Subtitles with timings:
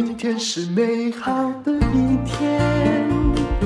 [0.00, 2.60] 今天是美好的一天。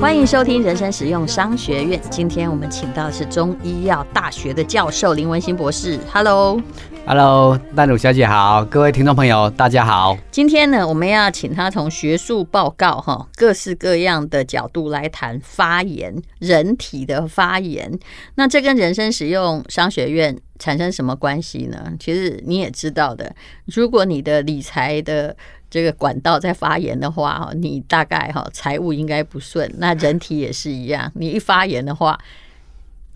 [0.01, 2.01] 欢迎收听人生实用商学院。
[2.09, 5.99] 今天我们请到的是中医药大学的教授林文新博士。
[6.11, 10.17] Hello，Hello，淡如小姐好，各位听众朋友大家好。
[10.31, 17.99] 今天呢，我们要请他从学术报告哈，各式各样的角度来谈发炎，人体的发炎。
[18.33, 21.93] 那这跟人生实用商学院产生什么关系呢？
[21.99, 25.37] 其实你也知道的，如果你的理财的
[25.73, 29.67] 这个管道在发炎的话，哈，你大概哈财务应该不顺。
[29.79, 32.23] 那人体也是一样，你一发炎的话，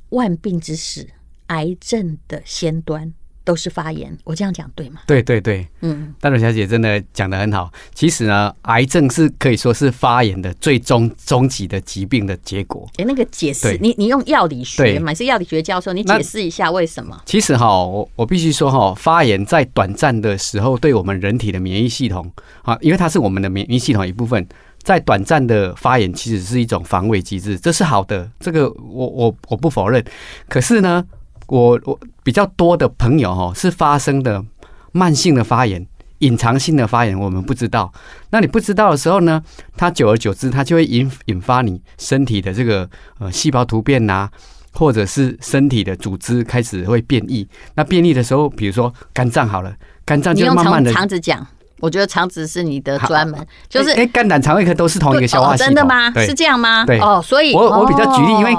[0.09, 1.07] 万病之始，
[1.45, 3.13] 癌症的先端。
[3.47, 4.99] 都是发炎，我这样讲对吗？
[5.07, 7.71] 对对对，嗯，大董小姐真的讲的很好。
[7.93, 12.85] 其实呢，癌症是可以说是发炎的最终终极的疾病的结果。
[12.97, 17.17] 哎，那个解释，你你用药理学嘛，是药理学教授，你解释一下为什么？
[17.25, 22.29] 其实哈，我我必须说哈，发炎在短暂的时候，对我们人体的免疫系统
[22.63, 24.45] 啊，因为它是我们的免疫系统一部分，
[24.83, 30.03] 在短暂的发炎其实是一种防卫机制，这是好的，这个我我我不否认。
[30.49, 31.05] 可是呢，
[31.47, 34.43] 我我比较多的朋友哈，是发生的
[34.91, 35.85] 慢性的发炎、
[36.19, 37.91] 隐藏性的发炎，我们不知道。
[38.31, 39.41] 那你不知道的时候呢，
[39.77, 42.89] 它久而久之，它就会引引发你身体的这个
[43.19, 44.27] 呃细胞突变呐，
[44.73, 47.47] 或者是身体的组织开始会变异。
[47.75, 49.73] 那变异的时候，比如说肝脏好了，
[50.05, 50.91] 肝脏就慢慢的。
[50.91, 51.45] 肠子讲，
[51.79, 53.39] 我觉得肠子是你的专门，
[53.69, 56.11] 就是哎，肝胆肠胃科都是同一个消化系统，真的吗？
[56.25, 56.85] 是这样吗？
[56.85, 58.57] 对哦，所以我我比较举例，因为。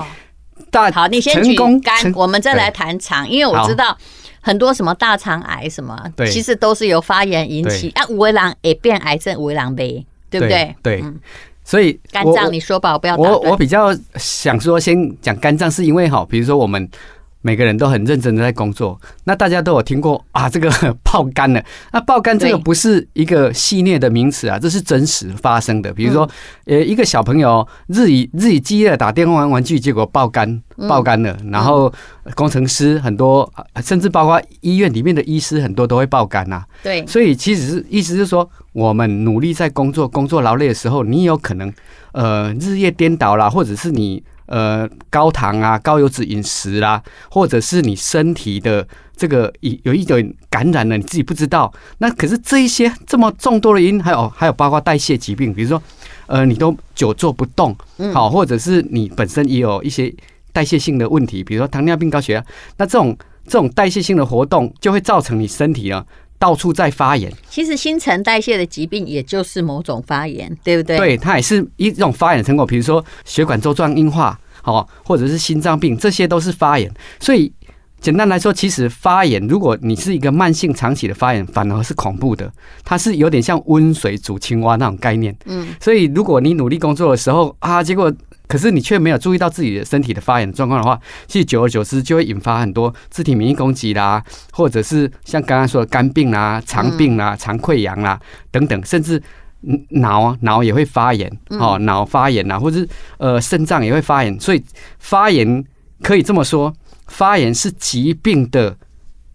[0.70, 3.96] 大好，你先举肝，我们再来谈肠，因为我知道
[4.40, 7.90] 很多什么大肠癌什么，对，其实都是由发炎引起。
[7.90, 10.74] 啊，五维郎也变癌症，五维郎呗，对不对？
[10.82, 11.04] 对，
[11.64, 13.38] 所以肝脏你说吧，我不要打我。
[13.40, 16.88] 我比较想说，先讲肝脏，是因为哈，比如说我们。
[17.40, 20.70] 每个人都很认真的在工作，那大家都有听过啊，这个
[21.04, 21.64] 爆肝了。
[21.92, 25.92] 那爆肝这个不是一个系列的名词啊，这是真实发生的。
[25.92, 26.28] 比如说，
[26.66, 31.36] 呃，一个小朋友日以日以继夜的打电话玩玩具，结果爆肝，爆肝了。
[31.52, 31.92] 然后
[32.34, 33.48] 工程师很多，
[33.82, 36.64] 甚至包括医院里面的医师很多都会爆肝啊。
[36.82, 41.72] 对，所以其实是意思是说，我们努力在工作，工作劳累的时候，你有可能
[42.12, 44.22] 呃日夜颠倒啦，或者是你。
[44.48, 51.72] 呃，高糖啊，高油脂饮食啦，或者是你身体的这个有有一点感染了，你自己不知道。
[51.98, 55.82] 那可是这一些这么众多的因，还有还有包括代谢疾病，比如说，
[56.26, 57.76] 呃，你都久坐不动，
[58.14, 60.12] 好，或者是你本身也有一些
[60.52, 62.44] 代谢性的问题，比如说糖尿病、高血压，
[62.78, 63.16] 那这种
[63.46, 66.04] 这种代谢性的活动就会造成你身体啊。
[66.38, 70.96] 到处在发炎，其实新陈代谢的疾病也就是某种发炎，对不对？
[70.96, 72.64] 对，它也是一种发炎的成果。
[72.64, 76.88] 比如说血管周状硬化，好，或者是心脏病，这些都是发炎。
[77.18, 77.52] 所以
[78.00, 82.52] 简单来说，其实发炎，如果你是一个慢性长期的发炎，反而是恐怖的。
[82.84, 85.36] 它是有点像温水煮青蛙那种概念。
[85.46, 88.12] 嗯，所以如果你努力工作的时候啊，结果。
[88.48, 98.18] 可是你却没有注意到自己的身体的发炎状况的话，其实久而久之就会引发很多自体免疫攻击啦，或者是像刚刚说的肝病啦、肠病啦、肠溃疡啦
[98.50, 99.22] 等等，甚至
[99.90, 102.88] 脑脑也会发炎哦，脑发炎啦，或者是
[103.18, 104.40] 呃肾脏也会发炎。
[104.40, 104.64] 所以
[104.98, 105.62] 发炎
[106.02, 106.74] 可以这么说，
[107.08, 108.74] 发炎是疾病的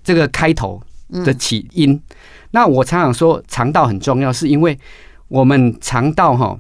[0.04, 0.82] 这个开头
[1.24, 2.02] 的起因。
[2.50, 4.78] 那我常常说肠道很重要，是因为
[5.28, 6.58] 我们肠道哈。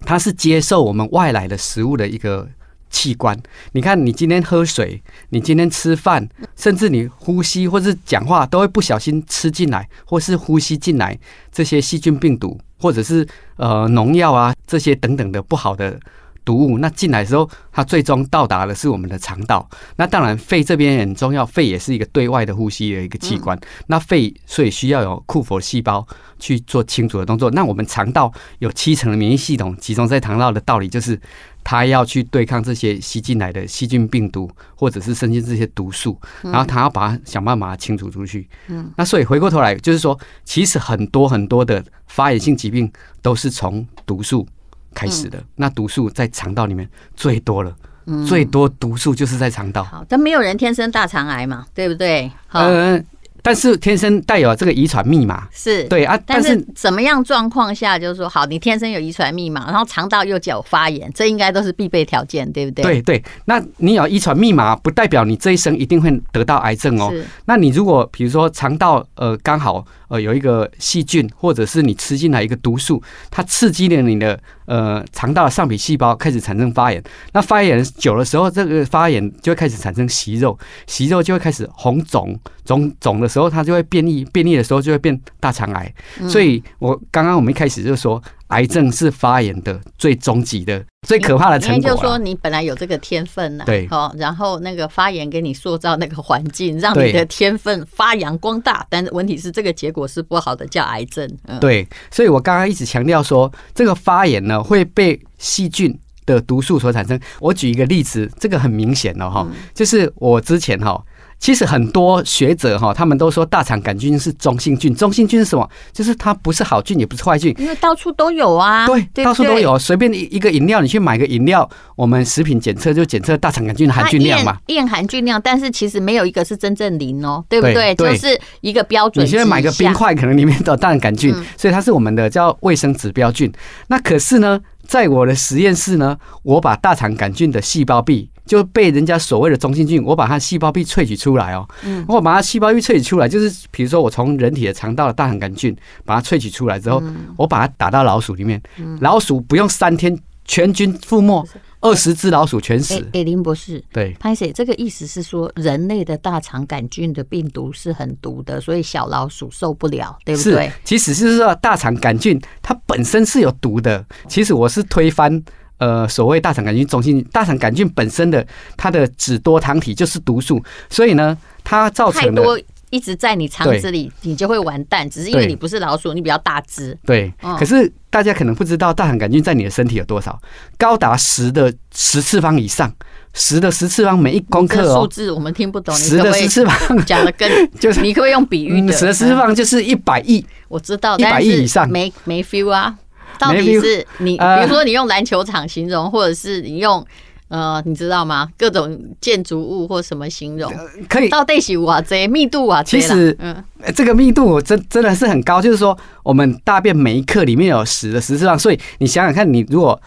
[0.00, 2.48] 它是接受我们外来的食物的一个
[2.90, 3.40] 器官。
[3.72, 11.18] 你看，你今天喝水，你今天吃饭，甚至你呼吸或是讲话，都会不小心吃进来，或是呼吸进来
[11.52, 16.00] 这些细菌、病毒，或者是呃农药啊这些等等的不好的。
[16.44, 19.68] 毒物那进来的时候，它最终到达的是我们的肠道。
[19.96, 23.58] 那当然，肺这边很重要，肺也是一个对外的呼吸的一个器官。
[23.86, 26.06] 那肺所以需要有库佛细胞
[26.38, 27.50] 去做清除的动作。
[27.50, 31.20] 那我们肠道有七成的免疫系统集中在肠道的道理，就是
[31.62, 38.48] 它要去对抗这些吸进来的细菌、病毒，或者是甚至这些毒素，然后它要把它想办法清除出去。
[38.68, 42.90] 嗯，那所以回过头来就是说，其实很多很多的发炎性疾病
[43.22, 44.46] 都是从毒素。
[44.94, 47.76] 开始的、嗯、那毒素在肠道里面最多了，
[48.06, 49.84] 嗯、最多毒素就是在肠道。
[49.84, 52.30] 好，但没有人天生大肠癌嘛，对不对？
[52.52, 53.04] 嗯。
[53.42, 62.82] 但是天生带有这个遗传密码是对啊，但是怎么样状况下就是说好，你天生有遗传密码，然后肠道又脚发炎，这应该都是必备条件，对不对？
[62.82, 67.12] 对对，那你有遗传密码，不代表你这一生一定会得到癌症哦。
[67.46, 77.02] 那你如果比如说肠道呃刚好呃有一个细菌，或者是你吃进来一个毒素，它刺激了你的呃肠道的上皮细胞开始产生发炎，
[77.32, 83.29] 那发炎久的时候，这个发炎就会开始产生息肉，息肉就会开始红肿肿肿的。
[83.30, 85.94] 时候，它就会变异，变异的时候就会变大肠癌。
[86.28, 91.90] 所以我刚刚我们一开始就说，癌症是发炎的最终极的、最可怕的成果。
[91.90, 98.84] 就是说，你本来有这个天分呢，对，好，然后那个发炎给你塑造那个环境，让你的天分发扬光大。
[98.90, 101.30] 但是问题是，这个结果是不好的，叫癌症。
[101.60, 107.18] 对，所以我刚刚一直强调说，这个发炎呢会被细菌的毒素所产生。
[107.38, 111.00] 我举一个例子，这个很明显了哈，就是我之前哈。
[111.40, 114.94] 其实很多学者哈，他们都说大肠杆菌是中性菌。
[114.94, 115.68] 中性菌是什么？
[115.90, 117.54] 就是它不是好菌，也不是坏菌。
[117.58, 118.86] 因为到处都有啊。
[118.86, 119.78] 对，到处都有。
[119.78, 124.58] 随便一一个饮料，你去买个饮料，我们食品检测就检测大肠杆菌的含菌量嘛。
[124.66, 127.94] 验含菌量，但是其实没有一个是真正零哦，对不对？
[127.94, 129.24] 就是一个标准。
[129.24, 133.50] 你现在买个冰块，可能里面都有大肠杆菌，所以它是我们的叫卫生指标菌。
[133.88, 138.28] 那可是呢，在我的实验室呢，我把大肠杆菌的细胞壁。
[138.50, 141.64] 就被人家所谓的中性菌，我把它细胞壁萃取出来哦。
[141.84, 147.00] 嗯，我把它细胞壁萃取出来，就是比如说我从人体的肠道的大肠杆菌把它萃取出来之后，
[147.36, 148.60] 我把它打到老鼠里面，
[149.00, 151.46] 老鼠不用三天全军覆没，
[151.80, 152.96] 二十只老鼠全死。
[153.12, 160.66] 哎，林博士，对，潘 Sir，这个意思是说人类的大肠杆菌的病毒是很毒的，所以小老鼠受不了，对不对？
[160.66, 164.04] 是其实是说大肠杆菌它本身是有毒的。
[164.26, 165.40] 其实我是推翻。
[165.80, 168.46] 呃，所谓大肠杆菌中性，大肠杆菌本身的
[168.76, 172.60] 它的脂多糖体就是毒素，所以呢，它造成的太多
[172.90, 175.08] 一直在你肠子里，你就会完蛋。
[175.08, 176.96] 只是因为你不是老鼠，你比较大只。
[177.06, 180.38] 对，可是大家可能不知道，大肠杆菌在你的身体有多少，
[180.76, 182.92] 高达十的十次方以上，
[183.32, 185.00] 十的十次方每一公克哦。
[185.00, 187.48] 数字我们听不懂，十的十次方讲的跟
[187.80, 188.92] 就是你可不可以用比喻的？
[188.92, 192.98] 十的十次方就是一百亿，我知道一百亿以上，没没 feel 啊。
[193.38, 197.04] 到底是你，比如说你用篮球场形容，或者是你用
[197.48, 198.48] 呃，你知道吗？
[198.56, 200.72] 各种建筑物或什么形容？
[201.08, 202.80] 可以到底是哇这密度啊？
[202.80, 205.60] 其实，嗯，这个密度真真的是很高。
[205.60, 210.00] 就是说，我们大便每一克里面有十的十次方，所以你想想看，你如果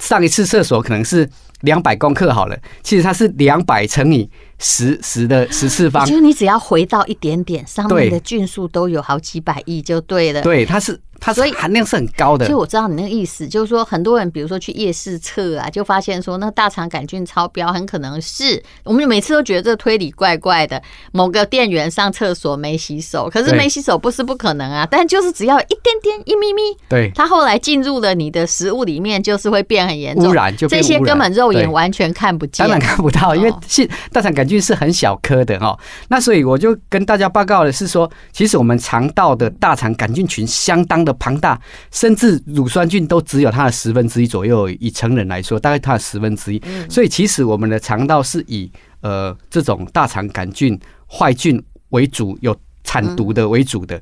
[0.00, 4.28] 上一次厕所可能是两百公克好了，其实它是两百乘以
[4.58, 6.04] 十十的十次方。
[6.04, 10.42] 其实你只要回到一点点，上面的菌数都有好几百亿就对了。
[10.42, 11.00] 对，它是。
[11.20, 20.80] 它所以含量是很高的，所以我知道你那个意思，就是说很多人，比如说去夜市测啊，就发现说那大肠杆菌超标，很可能是我们每次都觉得这推理怪怪的。
[21.12, 35.78] 某个店员上厕所没洗手，可是没洗手不是不可能啊，但就是只要一点点一咪咪，对，它后来进入了你的食物里面，就是会变很严重，污染就这些根本肉眼完全看不见，当然看不到，因为是大肠杆菌是很小颗的哦。
[36.08, 41.58] 那所以我就跟大家报告的是说，其实我们肠道的大肠杆菌群相当的庞大。
[41.90, 46.60] 甚至乳酸菌都只有它的十分之一左右，以成人来说，大概它的十分之一。
[46.90, 48.70] 所以其实我们的肠道是以
[49.00, 52.54] 呃这种大肠杆菌坏菌为主，有
[52.84, 53.98] 产毒的为主的。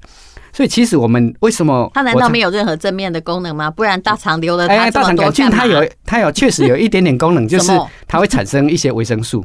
[0.52, 3.68] 所以其实我们为什么它难道没有任何正面的功能吗？
[3.70, 4.90] 不然大肠留了它？
[4.90, 7.72] 大肠杆菌它有它有确实有一点点功能， 就是
[8.06, 9.44] 它会产生一些维生素。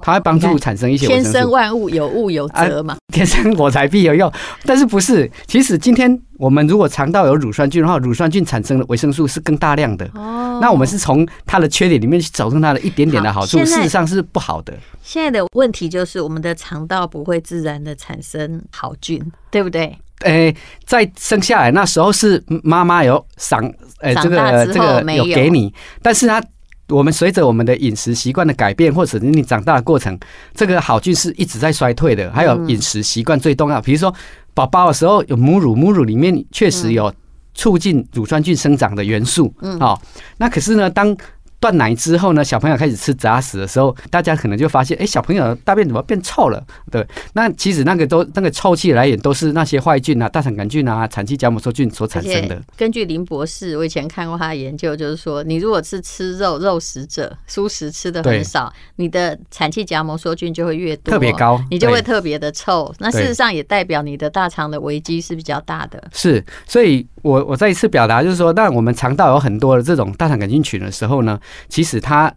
[0.00, 4.30] 它会帮助产生一些天生万物有物有则嘛， 天生我材必有用。
[4.64, 5.30] 但是不是？
[5.46, 10.04] 其实今天我们如果肠道有乳酸菌的话，乳酸菌产生的维生素是更大量的。
[10.14, 14.72] 哦，那我们是从它的缺点里面去找出它的一点点的好处，事实上是不好的。
[15.02, 19.20] 现在的问题就是我们的肠道不会自然的产生好菌，
[19.50, 19.96] 对不对？
[20.20, 23.62] 诶，在生下来那时候是妈妈有赏，
[24.00, 25.72] 诶，这个这个有给你，
[26.02, 26.42] 但是它。
[26.90, 30.18] 我们随着我们的饮食习惯的改变，或者是你长大的过程，
[30.54, 32.30] 这个好菌是一直在衰退的。
[32.32, 34.14] 还有饮食习惯最重要，比如说
[34.54, 37.12] 宝宝的时候有母乳，母乳里面确实有
[37.54, 39.52] 促进乳酸菌生长的元素。
[39.60, 40.00] 嗯，好，
[40.38, 41.16] 那可是呢，当
[41.60, 46.64] 断奶之后呢，小朋友开始吃杂食的时候，大家可能就发现，哎，小朋友大便怎么变臭了？
[46.90, 52.60] 对，那其实那个都那个臭气来源都是那些坏菌啊，大肠杆菌啊，产气荚膜梭菌所产生的。
[52.76, 62.90] 根据林博士，我以前看过他的研究，就是说，你如果是吃肉肉食者，蔬食吃的很少，你的产气荚膜梭菌就会越多，特别高，你就会特别的臭。
[62.98, 66.02] 那事实上也代表你的大肠的危机是比较大的。
[66.12, 71.38] 是，所以我我再一次表达就是说，当我们肠道有很多的这种大肠杆菌群的时候呢，
[71.68, 72.34] 其实它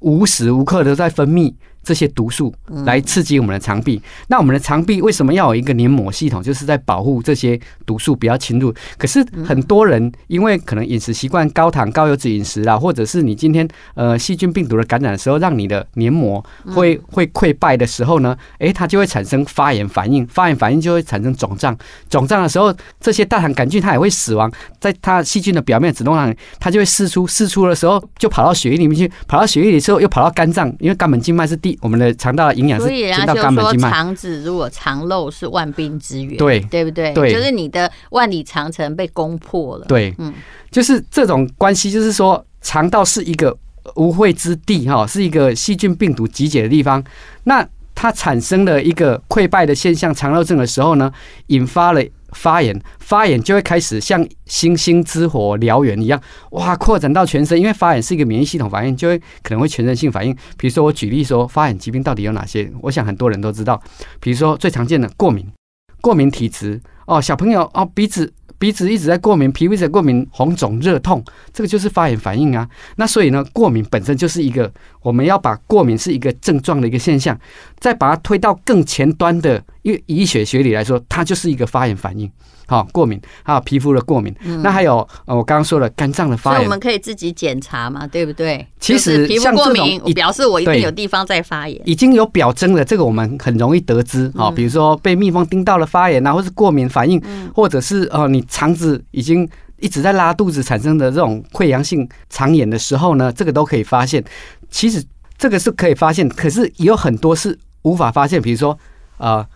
[0.00, 1.54] 无时无刻都在分泌。
[1.88, 2.54] 这些毒素
[2.84, 6.42] 来刺激我们的肠壁，那我们的肠壁为什么要有一个黏膜系统？
[6.42, 8.70] 就是在保护这些毒素不要侵入。
[8.98, 21.74] 可是很多人因为可能饮食习惯高糖高油脂饮食啦，或者是你今天呃细菌病毒的感染的时候，让你的黏膜会会溃败的时候呢，诶，它就会产生发炎反应，发炎反应就会产生肿胀，
[22.10, 33.90] 肿胀的时候，这些大肠杆菌它也会死亡，在它细菌的表面子动上，它就会释出，释出的时候就跑到血液里面去，跑到血液里之后又跑到肝脏，因为肝门静脉是第我们的肠道营养是所以人进到家就说，肛门静脉。
[33.90, 37.12] 肠子如果肠漏是万病之源，对对不对？
[37.12, 39.86] 对就是你的万里长城被攻破了。
[39.86, 40.32] 对，嗯，
[40.70, 43.56] 就是这种关系，就是说肠道是一个
[43.94, 47.02] 无秽之地哈，是一个细菌病毒集结的地方。
[47.44, 51.12] 那它产生了一个溃败的现象，肠漏症的时候呢，
[51.48, 56.20] 引发了发炎，发炎就会开始像星星之火燎原一样，
[56.50, 57.58] 哇，扩展到全身。
[57.58, 60.34] 因为发炎是一个免疫系统反应，就会可能会全身性反应。
[60.56, 62.70] 比如说，我举例说，发炎疾病到底有哪些？
[62.82, 63.80] 我想很多人都知道，
[64.20, 65.46] 比如说最常见的过敏，
[66.00, 68.32] 过敏体质哦，小朋友哦，鼻子。
[68.60, 72.68] 鼻子一直在过敏，皮肤在过敏，红肿热痛，这个就是发炎反应啊。
[72.96, 74.68] 那所以呢，过敏本身就是一个，
[75.00, 77.38] 我们要把过敏是一个症状的一个现象，
[77.78, 82.30] 再把它推到更前端的，因为医学学理来说，它就是一个发炎反应。
[82.70, 88.66] 好，过敏还有皮肤的过敏，嗯、那还有呃，我刚刚说了肝脏的发炎，所以我们可以自己检查嘛，对不对？
[88.78, 94.30] 其实皮肤过敏，我表示我一定有地方在发炎，已经有表征了，这个我们很容易得知。
[94.36, 97.18] 好，比如说被蜜蜂叮到了发炎啊，或是过敏反应，
[97.54, 104.22] 或者是呃，你肠子已经一直在拉肚子产生的这种溃疡性肠炎的时候呢，这个都可以发现。
[104.68, 105.02] 其实
[105.38, 108.40] 这个是可以发现，可是也有很多是无法发现。
[108.40, 108.78] 比如说，
[109.18, 109.46] 呃，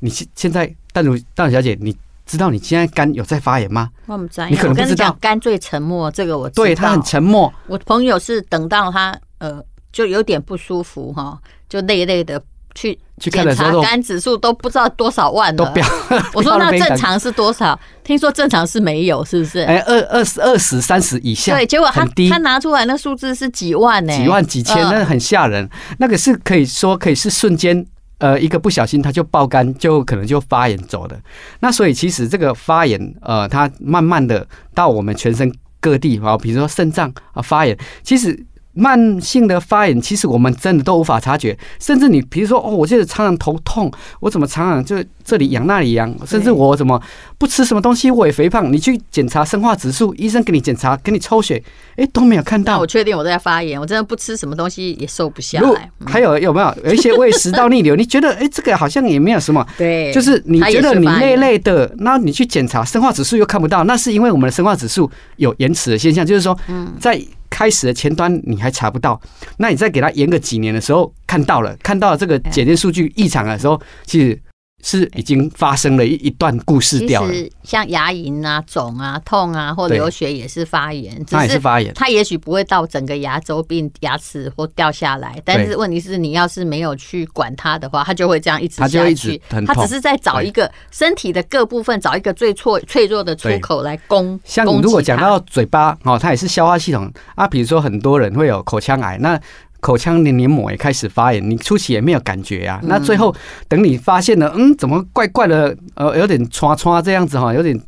[0.00, 1.96] 你现现在但如淡如小姐，你。
[2.26, 3.90] 知道你现在肝有在发炎吗？
[4.06, 5.12] 我不知道，你可能不知道。
[5.20, 6.48] 肝最沉默，这个我。
[6.50, 7.52] 对，他很沉默。
[7.66, 9.60] 我朋友是等到他呃，
[9.90, 11.36] 就有点不舒服哈，
[11.68, 12.40] 就累累的
[12.74, 15.64] 去去看的时候，肝指数都不知道多少万了。
[15.64, 15.86] 都飙。
[16.34, 17.78] 我说那正常是多少？
[18.02, 19.60] 听说正常是没有，是不是？
[19.60, 21.54] 哎，二二十二十三十以下。
[21.54, 24.16] 对，结果他他拿出来那数字是几万呢？
[24.16, 25.68] 几万几千，那很吓人。
[25.98, 27.86] 那个是可以说可以是瞬间。
[28.18, 31.18] 呃，一个不小心，它就爆肝，就可能就发炎走的。
[31.60, 35.50] 那所以其实这个发炎，呃，它慢慢的到我们全身
[35.80, 38.46] 各地啊，比如说肾脏啊发炎，其实。
[38.72, 41.56] 慢性的发炎，其实我们真的都无法察觉。
[41.80, 46.14] 甚至你比如说，哦，我现在常常头痛，我怎么常常就这里痒那里痒？
[46.24, 47.00] 甚至我怎么
[47.36, 48.72] 不吃什么东西我也肥胖？
[48.72, 51.62] 你去检查生化指数，医生给你检查，给你抽血，
[51.96, 52.78] 哎，都没有看到。
[52.78, 55.90] 我确定我在发炎，我真的不吃什么东西也瘦不下来。
[56.06, 57.96] 还有有没有有一些胃食道逆流？
[57.96, 59.66] 你觉得哎，这个好像也没有什么。
[59.76, 66.56] 对，就是你觉得你累累的，那你去检查生化指数又看不到，那是因为我们的生化指数有延迟的现象，就是说，
[67.00, 67.20] 在。
[67.50, 69.20] 开始的前端你还查不到，
[69.58, 74.40] 那你再给他延个几年的时候看到了，看到了这个检验数据异常的时候，其实。
[74.82, 77.32] 是已经发生了一一段故事掉了。
[77.62, 81.24] 像牙龈啊、肿啊、痛啊，或流血也是发炎。
[81.26, 81.92] 它也是发炎。
[81.94, 88.96] 它也许不会到整个牙周病、牙齿或掉下来，但是问题是你要是没有去管它的话，它就会这样一直下去。
[88.98, 89.74] 它就一直很痛。
[89.74, 94.38] 它只是在找一个身体的各部分，找一个最脆脆弱的出口来攻。
[94.44, 97.46] 像你如果讲到嘴巴哦，它也是消化系统啊。
[97.46, 99.40] 比如说很多人会有口腔癌，那。
[99.80, 102.80] 口腔的黏膜也开始发炎，你初期也没有感觉啊。
[102.84, 103.34] 那最后
[103.68, 105.76] 等你发现了，嗯，怎么怪怪的？
[105.94, 107.78] 呃，有点刷刷这样子哈，有点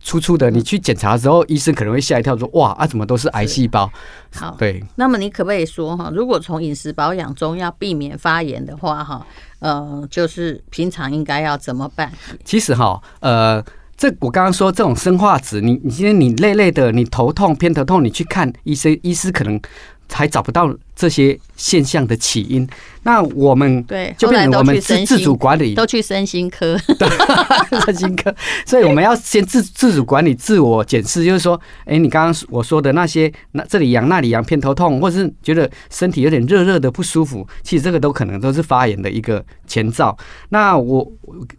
[0.00, 0.50] 粗粗的。
[0.50, 3.90] 你去检查的时候，医生可能会吓一跳，说：“哇啊，怎么都是癌细胞？”
[4.34, 4.82] 好，对。
[4.96, 9.26] 那么你可不可以说哈，如果从饮食保养中要避免发炎的话，哈，
[9.60, 12.10] 呃，就是平常应该要怎么办？
[12.44, 13.62] 其实哈，呃，
[13.96, 19.60] 这我刚刚说这种生化质，你你今天你累累的，你头痛偏头痛，你去看医生，医师可能
[20.10, 20.74] 还找不到。
[20.94, 22.68] 这些现象的起因，
[23.02, 27.08] 那我们对就变成我们自自主管理，都去身心科，对，
[27.84, 28.34] 身心科，
[28.66, 40.16] 所以我们要先自自主管理、自我检视，就是说，哎，你刚刚我说的那些，那这里痒那里痒，偏头痛，或者是觉得身体有点热热的不舒服，其实这个都可能都是发炎的一个前兆。
[40.50, 41.10] 那我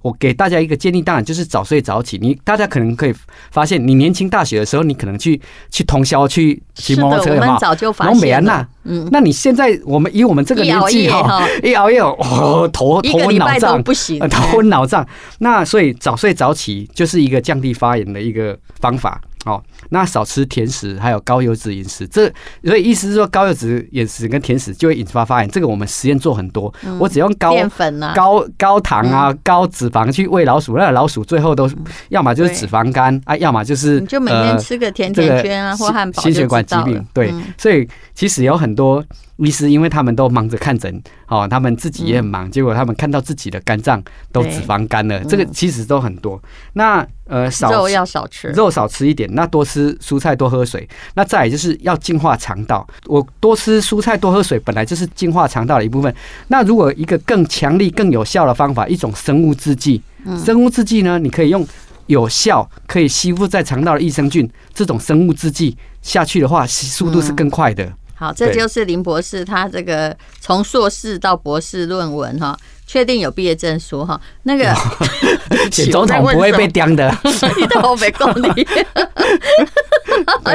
[0.02, 2.18] 我给大家一个建议，当然就是早睡早起。
[2.22, 3.14] 你大家可能可以
[3.52, 8.68] 发现，你年轻大学的时候，你可能去去通宵去骑摩托车，我们早就发现了。
[8.86, 15.06] 嗯，那你现在我们以我们这个年纪哈，一熬夜 哦，头头昏脑胀不行，头昏脑胀。
[15.40, 19.22] 那所以早睡早起就是一个降低发炎的一个方法。
[19.46, 22.32] 哦，那少吃甜食，还有高油脂饮食，这
[22.64, 25.50] 所以意思是说高油脂饮食跟甜食就会引发发炎。
[25.50, 31.70] 这个我们实验做很多，我只用高淀粉啊、高高糖啊、高脂肪去喂老鼠，那老鼠最后都
[32.10, 37.06] 要么就是脂肪肝啊，要么就是你就每天吃个甜甜圈啊或汉堡，心血管疾病。
[37.14, 39.04] 对，所以其实有很多。
[39.38, 46.42] 医师因为他们都忙着看诊，哦，他们自己也很忙，结果他们看到自己的肝脏都脂肪肝了，这个其实都很多。
[46.74, 50.88] 那呃，少肉要少吃，肉少吃一点，那多吃蔬菜，多喝水。
[51.16, 56.14] 那再来就是要净化肠道，我多吃蔬菜，多喝水，本来就是净化肠道的一部分。
[56.50, 60.02] 那如果一个更强力、更有效的方法，一种生物制剂，
[60.38, 61.66] 生物制剂呢，你可以用
[62.08, 67.92] 有效可以吸附在肠道的益生菌这种生物制剂下去的话，速度是更快的。
[68.24, 74.18] 好，这就是林博士他这个从硕士到博士论文哈，确定有毕业证书哈。
[74.44, 74.74] 那个
[75.70, 77.14] 选总统不会被刁的，
[77.60, 78.66] 你都我没讲你，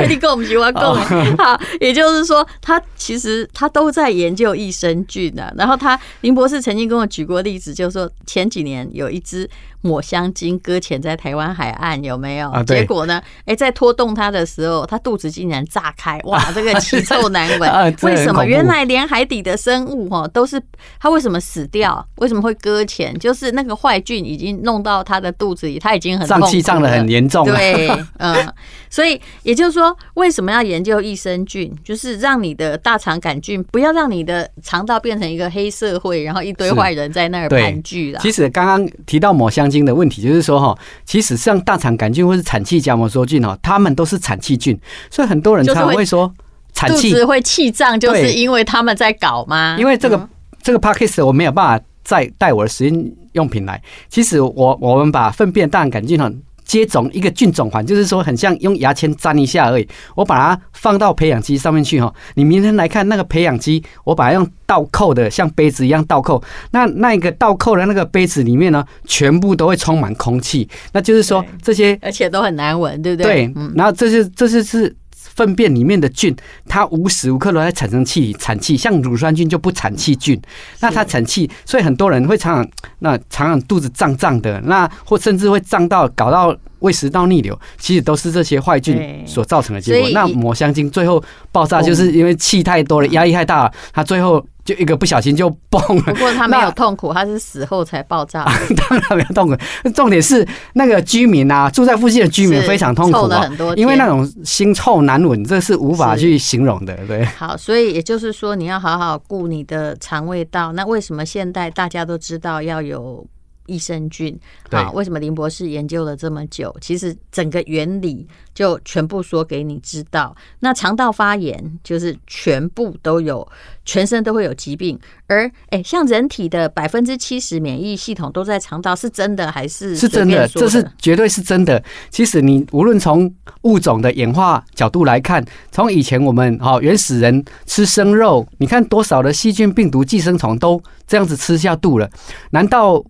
[0.09, 0.95] 你跟我们喜欢讲。
[1.37, 5.53] 好，也就是说，他其实他都在研究益生菌的。
[5.59, 9.47] 然后他林博士曾经跟我举过例子，就是说前几年有一只。
[9.83, 12.51] 抹香鲸搁浅在台湾海岸，有没有？
[12.65, 13.23] 结果呢？
[13.45, 16.19] 哎，在拖动它的时候，它肚子竟然炸开！
[16.25, 17.97] 哇， 这个奇臭难闻。
[18.03, 18.45] 为什么？
[18.45, 20.61] 原来连海底的生物哈都是
[20.99, 22.05] 它为什么死掉？
[22.17, 23.17] 为什么会搁浅？
[23.19, 27.47] 就是那个坏菌已经弄到它的肚子里，它已经很胀气胀的很严重。
[27.47, 28.53] 对，嗯，
[28.91, 31.73] 所以也就是说，为什么要研究益生菌？
[31.85, 38.19] 就是让你的大肠杆菌不要让你的肠道变成一个黑社会，然后一堆坏人在那儿盘踞了。
[38.21, 39.68] 其实刚刚提到抹香。
[39.71, 44.79] 经的问题就是说哈，其实像大肠杆菌或是产气荚膜梭菌哈，它们都是产气菌，
[45.11, 46.33] 所以很多人常常会说
[46.73, 49.77] 产气会气胀，就是因为他们在搞吗？
[49.79, 50.29] 因为这个
[50.63, 53.83] 这个 p a c k a g e 我没有办法再带我的实验用品来。
[54.09, 56.31] 其实我我们把粪便大肠杆菌哈。
[56.69, 59.89] 接种一个菌种环，就是说很像用牙签粘一下而已。
[60.15, 62.15] 我把它放到培养基上面去哈。
[62.35, 66.41] 你明天来看那个培养基，我把它用倒扣的，像杯子一样倒扣。
[66.71, 70.69] 那那一个倒扣的那个杯子里面呢，全部都会充满空气。
[70.93, 73.49] 那就是说这些，而且都很难闻，对不对？
[73.49, 74.95] 对，然后这是这是是。
[75.39, 76.35] 粪便里面的菌，
[76.67, 80.37] 它无时无刻都在产生气体产气，像乳酸菌就不产气菌，
[80.81, 82.69] 那它产气，所以很多人会常常
[82.99, 90.11] 那常常肚子胀胀的，那或甚至会胀到搞到胃食道逆流，其实都是这些坏菌所造成的结果。
[90.11, 94.45] 那抹香鲸最后爆炸，就是因为气太多了，压力太大了，它最后。
[94.69, 96.03] 就一个不小心就崩了。
[96.03, 98.45] 不过他没有痛苦，他是死后才爆炸。
[98.77, 99.57] 当然没有痛苦。
[99.95, 106.95] 重点是那个居民啊，住在附近的居民非常痛苦啊，因为那种腥臭难闻，这是无法去形容的。
[107.07, 107.25] 对。
[107.25, 110.73] 好，所以也就是说，你要好好顾你的肠胃道。
[110.73, 113.27] 那为什么现代大家都知道要有？
[113.69, 114.37] 益生菌，
[114.71, 116.75] 啊，为什么林博士研究了这么久？
[116.81, 120.35] 其实整个原理就全部说给你知道。
[120.61, 123.47] 那肠道发炎就是全部都有，
[123.85, 124.99] 全身都会有疾病。
[125.29, 129.95] 而哎、欸，像人体的百分之七十免疫系统都在肠道，是真的还是？
[129.95, 131.83] 是真的，这是绝对是真的。
[132.09, 142.09] 其实你无论从物种的演化角度来看，从以前我们哈原始人吃生肉，你看多少的细菌、病毒、寄生虫都这样子吃下肚了，
[142.51, 143.05] 难道？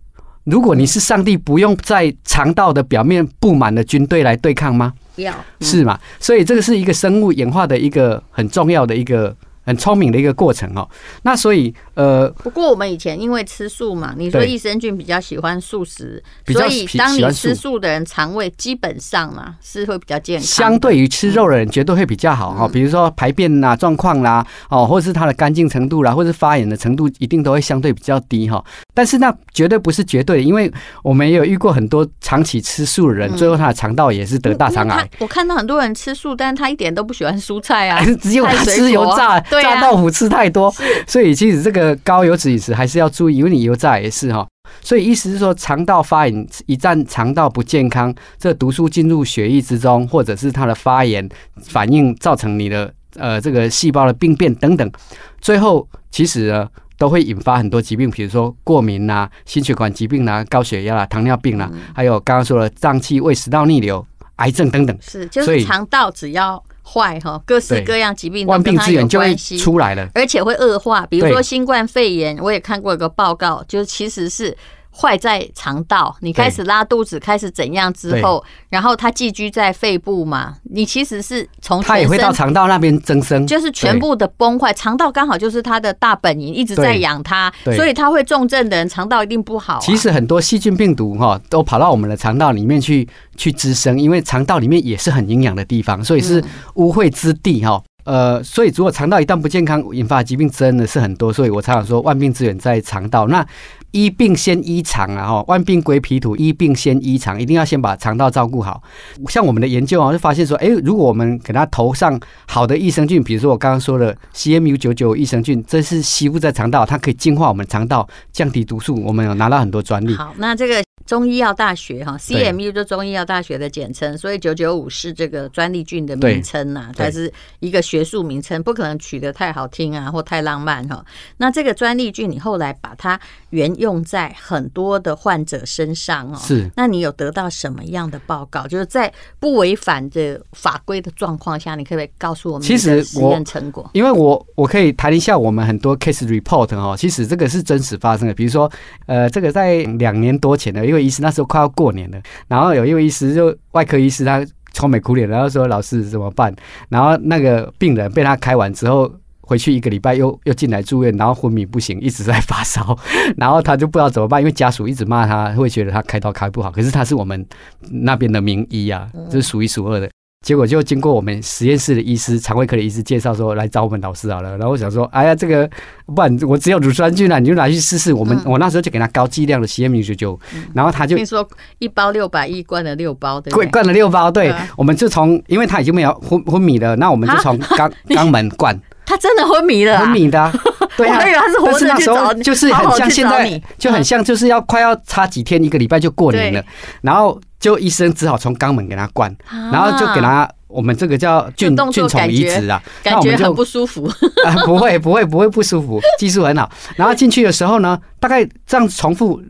[0.51, 4.95] 如果你是上帝，不用在肠道的表面布满了军队来对抗吗？
[5.17, 5.99] 要，是吗？
[6.19, 9.37] 所以这个是一个生物演化的一个很重要的一个。
[9.69, 10.89] 很聪明的一个过程哦，
[11.25, 20.47] 那所以呃，不过我们以前因为吃素嘛，你说益生菌比较喜欢素食，所以当你吃素的人肠胃基本上嘛是会比较健康。
[20.47, 22.67] 相对于吃肉的人，绝对会比较好哈。
[22.67, 28.65] 比如说排便呐状况啦，哦，或者是它的干净程度啦，或者是发炎的程度，一定都会相对比较低哈。
[28.95, 35.07] 但是那绝对不是绝对，因为我们也有遇过很多长期吃素的人，最后他的肠道也是得大肠癌。
[35.19, 39.39] 我看到很多人吃素，但是他一点都不喜欢蔬菜啊， 只有他吃油炸。
[39.63, 40.73] 炸豆腐吃太多，
[41.07, 44.47] 所以其实这个高油脂饮食还是要注意，因为你油炸也是哈。
[44.83, 54.93] 所以意思是说，肠道发炎一旦肠道不健康，这毒素进入血液之中，或者是它的发炎反应造成你的呃这个细胞的病变等等，
[55.41, 56.69] 最后其实呢
[56.99, 64.97] 都会引发很多疾病，比如说过敏呐、啊、心血管疾病呐、啊、高血压啦、啊、糖尿病啦、啊，还有刚刚说的胀气、胃食道逆流、癌症等等。
[65.01, 66.63] 是，就是肠道只要。
[66.89, 71.05] 坏哈，各式各样疾病都万病之源就会出来了，而且会恶化。
[71.07, 74.57] 比如说新冠肺炎，我也看过一个报告，就是其实是。
[75.01, 80.57] 坏在肠道，你开始拉肚子，开始怎样之后，然后它寄居在肺部嘛？
[80.65, 84.73] 你其实是从它也会到肠道那边增生，就是全部的崩坏。
[84.73, 89.81] 肠道刚好就是它的大本营，一直在养它，所以它会重症的人肠道一定不好啊。
[89.81, 96.43] 其实很多细菌病毒哈都跑到我们的肠道里面去去滋生，因为肠道里面也是很营养的地方，所以是
[96.75, 97.81] 污秽之地哈。
[98.05, 101.31] 呃，所以如果肠道一旦不健康，引发的疾病真的是很多。
[101.31, 103.27] 所以我常常说，万病之源在肠道。
[103.29, 103.47] 那
[103.93, 108.83] 医病先医肠啊，哈，万病归脾土，医病先医肠，一定要先把肠道照顾好。
[109.29, 119.03] 像我们的研究啊，就发现说，哎，如果我们给它投上好的益生菌，比如说我刚刚说的 CMU 九九益生菌，这是吸附在肠道，它可以净化我们肠道，降低毒素。
[119.03, 120.15] 我们有拿到很多专利。
[120.15, 131.05] 好，那这个中医药大学哈，CMU 就中医药大学的简称，所以九九五是这个专利菌的名称呐，它是一个学术名称，不可能取得太好听啊或太浪漫哈。
[131.39, 133.19] 那这个专利菌，你后来把它
[133.51, 136.71] 原用在很多的患者身上哦，是。
[136.77, 138.67] 那你有得到什么样的报告？
[138.67, 143.89] 就是在不违反的法规的状况下，你可不可以告诉我们其实实验成果？
[143.95, 148.35] 因为我我可以谈一下我们很多 case report 哦，其实这个是真实发生的。
[148.35, 148.71] 比如说，
[149.07, 156.55] 呃，这个在两年多前的一位医师，那时候快要过年了，然后有一位医师就外科医师，他愁眉苦脸，然后说：“老师怎么办？”
[156.89, 162.97] 然后那个病人被他开完之后，回去一个礼拜又又进来住院，然后昏迷不醒，一直在发烧，
[163.37, 167.45] 然后他就不知道怎么办，因为家属一直骂他，会觉得他开刀开不好，可是他是我们
[167.91, 170.09] 那边的名医啊，这是数一数二的。
[170.47, 174.57] 结果就经过我们实验室的医师、肠胃科的医师介绍说，来找我们老师好了。
[174.57, 175.69] 然后我想说，哎呀，这个
[176.07, 178.13] 不然我只有乳酸菌了，你就拿去试试。
[178.13, 180.41] 我们、嗯、我那时候就给他高剂量的 CM 九九，
[180.73, 181.47] 然后他就听说
[181.81, 188.81] 一包六百亿，灌了六包，对，灌了六包，对，我们就从因为他已经没有昏昏迷了，那我们就从肛 肛门灌。
[189.05, 190.53] 他真的昏迷了，昏迷的，
[190.97, 191.19] 对啊，
[191.65, 196.65] 但是那时候就是很像现在，就很像就是要快要差几天一个礼拜就过年了，
[197.03, 197.39] 然后。
[197.59, 199.35] 就医生只好从肛门给他灌，
[199.73, 204.07] 然后就给他我们这个叫菌菌虫移植啊，感觉很不舒服
[204.45, 206.71] 啊，不会不会不会不舒服，技术很好。
[206.97, 209.41] 然后进去的时候呢，大概这样重复。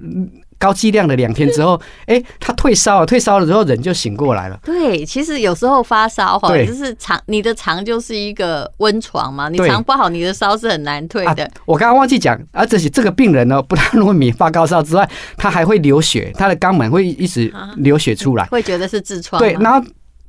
[0.58, 4.58] 高剂量的两天之后， 哎，他退烧了，退烧了之后人就醒过来了。
[4.64, 11.44] 对，其实有时候发烧哈，就是肠，你的肠就是一个温床嘛，你肠不好，你的烧是很难退的。
[11.44, 19.40] 啊、我刚刚忘记讲，而且这个病人呢，不但会免发高烧之外，他还会流血，他的肛门会一直流血出来，会觉得是痔疮。
[19.40, 19.86] 对，然后。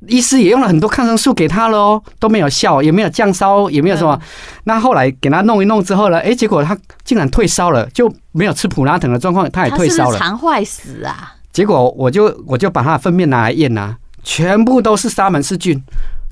[0.08, 4.18] 医师也用了很多抗生素给他了哦，都没有效，也没有降烧，也没有什么。
[4.64, 10.18] 那后来给他弄一弄之后呢，哎，结果他竟然退烧了，就没有吃普拉疼的状况，他也退烧了。
[10.18, 11.34] 肠坏死啊！
[11.52, 15.82] 结果我就我就把他的粪便拿来验呐，全部都是沙门氏菌，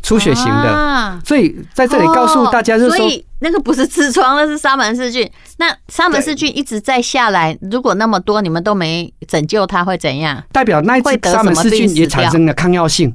[0.02, 1.18] 出血型的。
[1.24, 5.28] 所以在这里告诉大家就是说，所以那个不是痔疮，那是沙门氏菌。
[5.58, 10.42] 那沙门氏菌一直在下来，如果那么多你们都没拯救它，会怎样？
[10.52, 13.12] 代表那一次沙门氏菌也产生了抗药性。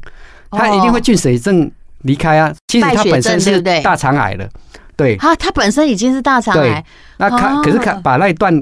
[0.56, 1.70] 他一定会菌水症
[2.04, 2.54] 离开啊！
[2.68, 4.48] 其实他本身是大肠癌了，
[4.96, 6.84] 对啊，他本身已经是大肠癌。
[7.18, 8.62] 那开可是开把那一段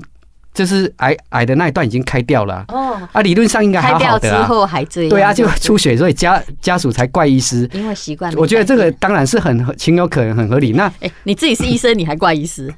[0.53, 3.01] 就是癌癌的那一段已经开掉了哦。
[3.11, 4.47] 啊，理论上应该还好的啊。
[5.09, 8.31] 对啊，就出血，所以家家属才怪医师，因为习惯。
[8.35, 10.73] 我觉得这个当然是很情有可原，很合理。
[10.73, 12.73] 那哎，你自己是医生，你还怪医师？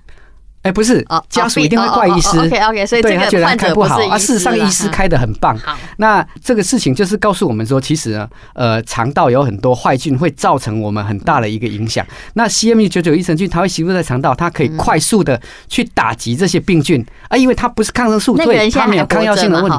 [0.63, 2.39] 哎，不是，家属一定会怪医师。
[2.39, 4.17] OK OK，所以他觉得开不好啊。
[4.17, 5.57] 事实上，医师开的很棒。
[5.97, 12.05] 那这个事情就是告诉我们说，其实呢，呃，肠道有很多坏菌会造成我们很大的一个影响。
[12.35, 19.77] 那 CMU 九九益生菌它会吸附在肠道，它可以快速的去打击这些病菌啊，因为它不是抗生素，所以它没有抗药性的问题。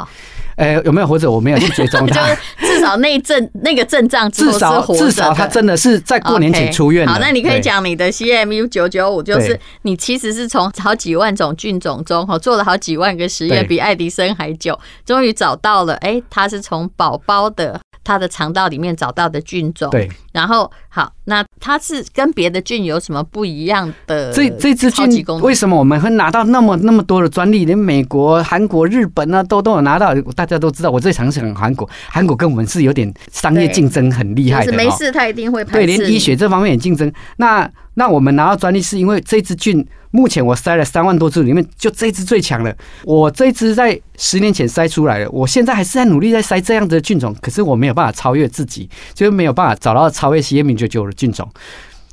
[0.57, 1.31] 呃，有没有活着？
[1.31, 2.35] 我没有去追踪他。
[2.61, 7.07] 至少那阵那个阵仗，至少至少他真的是在过年前出院。
[7.07, 15.95] 好，那你可以讲你的 CMU 九九五，就是你其实是从好几万种菌种中，哈，做了好几万个实验，比爱迪生还久，终于找到了。
[15.97, 19.91] 哎，他是从宝宝的他的肠道里面找到的菌种。
[19.91, 20.09] 对。
[20.35, 24.33] 然后好，那它是跟别的菌有什么不一样的？
[24.33, 27.65] 这这支菌为什么我们会拿到那么那么多的专利？
[27.65, 30.13] 连美国、韩国、日本呢，都都有拿到。
[30.35, 34.73] 大家都知道，我最常讲韩国，韩国跟我们是有点商业竞争很厉害的。
[34.73, 37.11] 没事，他一定会对，连医学这方面也竞争。
[37.37, 39.87] 那那我们拿到专利是因为这支菌。
[40.11, 42.73] 目前我筛了三万多只，里面就这只最强了。
[43.03, 51.51] 我这只在十年前筛出来了，我现在还是在努力在筛这样子的菌种，可是我没有办法超越自己，就是没有办法找到超越 CM99 的菌种。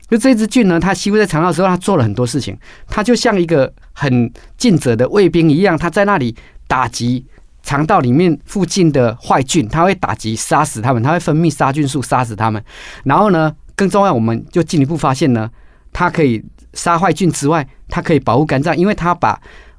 [0.10, 6.36] 就这只菌呢，它吸附在肠道的时候，它做了很多事情，它就像一个很尽责的卫兵一样，它在那里
[6.68, 7.24] 打击
[7.62, 12.62] 肠道里面附近的坏菌，它会打击杀死它们，它会分泌杀菌素杀死它们。
[13.06, 15.50] 然后呢，更重要，我们就进一步发现呢，
[15.94, 16.44] 它可以。
[16.74, 19.38] 杀坏菌之外，它可以保护肝脏，因为它把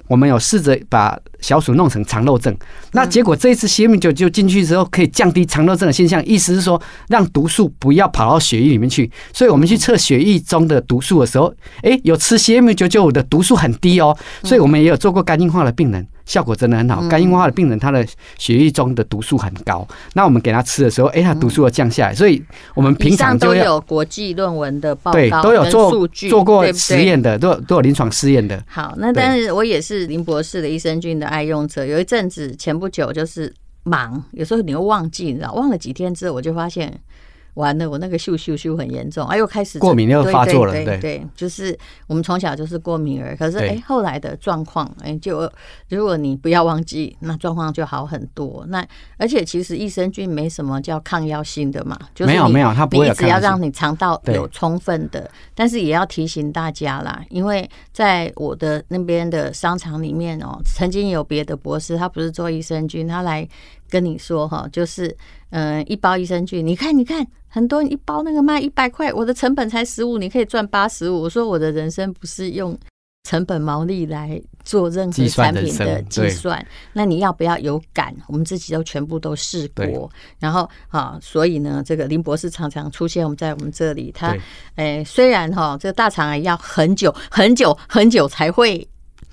[0.08, 2.57] 我们有试着把小鼠弄成肠漏症，
[2.92, 9.11] 那结果这一次 CM99 就进去之后，可以降低肠漏症的现象，意思是说让毒素不要跑到血液里面去。
[9.35, 11.52] 所以我们去测血液中的毒素的时候，
[11.83, 16.07] 诶，有吃 CM995 的毒素很低哦，所以我们也有做过肝硬化的病人。
[16.24, 18.07] 效果真的很好，肝硬化的病人他的
[18.38, 22.40] 血液中的毒素很高，那我们给他吃的时候，哎，他毒素要降下来，所以
[22.76, 28.62] 我们平常都有国际论文的报告，对，都有做做过实验的，都有都有临床试验的。
[28.68, 33.50] 好，那但是我也是林博士的益生菌的爱用车，有一阵子前不久就是
[33.84, 37.00] 忙，有时候你会忘记，你知道，忘了几天之后，我就发现
[37.54, 45.50] 完了，我那个咻咻咻很严重，哎呦，开始过敏又发作了，对对，就是我们从小就是过敏儿，可是哎，后来的状况哎，就
[45.90, 48.64] 如果你不要忘记，那状况就好很多。
[48.68, 48.82] 那
[49.18, 63.46] 而且其实益生菌没什么叫抗药性的嘛，就是、没有没有，它不会有，只要让你肠道有充分的，但是也要提醒大家啦，因为在我的那边的商场里面哦，曾经有别的博士，他不是做益生菌，他来
[63.90, 65.14] 跟你说哈，就是
[65.50, 67.26] 嗯，一包益生菌，你看你看。
[67.54, 71.20] 很多人一包那个卖一百块，我的成本才十五，你可以赚八十五。
[71.20, 72.74] 我说我的人生不是用
[73.28, 78.16] 成本毛利来做任何产品的计算，那你要不要有感？
[78.26, 84.34] 我们自己都全部都试过，然后啊，所以呢，这个林博士常常出现我们在我们这里，他
[84.76, 88.88] 诶虽然哈这个大肠癌要很久很久很久才会。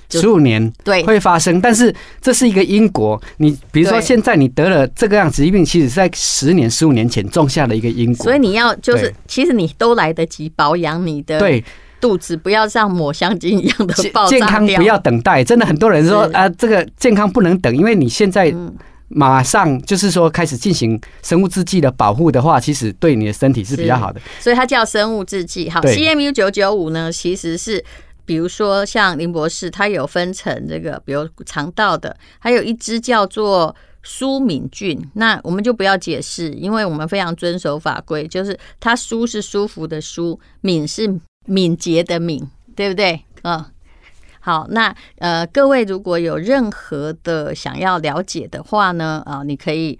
[0.09, 3.21] 十五年对会发生，但是这是一个因果。
[3.37, 8.23] 你比如说，现在你得了这个样子疾病，其实是在十年、十五年前种下了一个因果。
[8.23, 11.63] 所以你要就是，其实你都来得及保养你的对
[12.01, 14.29] 肚子，不要像抹香鲸一样的爆炸。
[14.29, 18.51] 健康不要等待，真的很多人说啊，这个健康不能等，因为你现在
[19.09, 24.19] 马上就是说开始进行生物制剂的保护的话，其实对你的身体是比较好的。
[24.39, 25.69] 所以它叫生物制剂。
[25.69, 27.83] 好，CMU 九九五呢，其实是。
[28.29, 35.09] 比如说，像林博士，他有分成这个，比如肠道的，还有一支叫做舒敏菌。
[35.15, 43.19] 那我们就不要解释，因为我们非常遵守法规，就是它舒是舒服的舒，敏是敏捷的敏，对不对？
[43.41, 43.65] 嗯，
[44.39, 49.97] 好，那呃，各位如果有任何的想要了解的话呢，啊，你可以。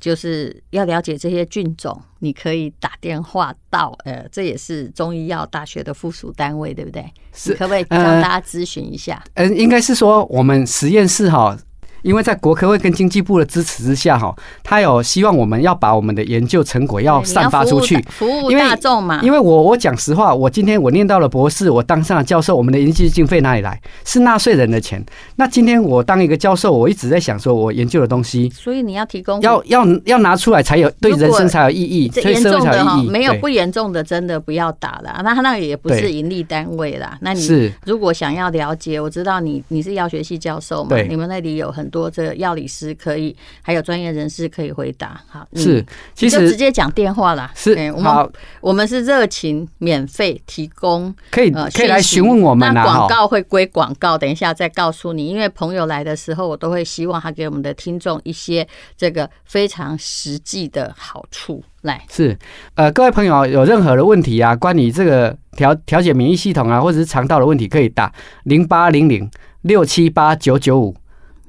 [0.00, 7.04] 就是要了解这些菌种，你可以打电话到呃，这也是中医药大学的附属单位，对不对？
[7.32, 9.22] 是，可不可以让大家咨询一下？
[9.34, 11.56] 嗯、呃，应该是说我们实验室哈。
[12.02, 19.20] 因为在国科会跟经济部的支持之下，哈，他有希望我们要把我们的研究成果要散发出去，服务大众嘛。
[19.22, 23.80] 因为我我讲实话，我今天我念到了博士，我当上了教授，我们的研究经费哪里来？
[24.04, 25.04] 是纳税人的钱。
[25.36, 33.10] 那今天我当一个教授，我一直在想说，我研究的东西，所以你要提供，要要要拿出来才有对人生才有意义，对社会才有意义。
[33.10, 35.20] 没有不严重的，真的不要打了。
[35.22, 37.18] 那他那个也不是盈利单位啦。
[37.20, 45.20] 那你是如果想要了解，我知道你你是药学系教授嘛，你们那里有很多这个药理师可以，还有专业人士可以回答。
[45.28, 47.50] 好，是，其实就直接讲电话啦。
[47.54, 52.72] 是，我们我们是热情免费提供，可以可以来询问我们。
[52.72, 55.26] 那广告会归广告，等一下再告诉你。
[55.26, 61.62] 因为朋友来的时候，我都会希望他给我们的听众一些这个非常实际的好处。
[61.82, 62.38] 来，是
[62.74, 68.12] 呃，各位朋友有任何的问题啊，关于这个调调节免疫系统啊，或者是肠道的问题，可以打
[68.44, 69.30] 零八零零
[69.62, 70.94] 六七八九九五。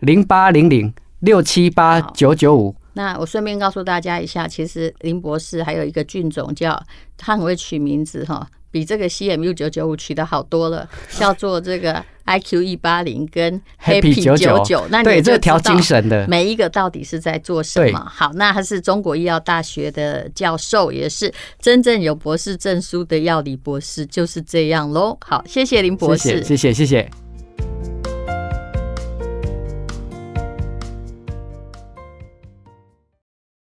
[0.02, 2.76] 零八零零六七八九九五。
[2.94, 6.78] 那我顺便告诉大家一下，其实林博士还有一个菌种叫，
[7.18, 14.86] 他很会取名字哈，比这个 CMU 九九五取的好多了， 叫做这个 IQ 一八零跟 Happy 九九。
[14.90, 18.06] 那对，这调精神的每一个到底是在做什么？
[18.10, 25.18] 好，那他是中国医药大学的教授，也是真正有博士证书的药理博士，就是这样喽。
[25.22, 26.74] 好，谢谢林博士，谢谢谢谢。
[26.74, 27.12] 谢谢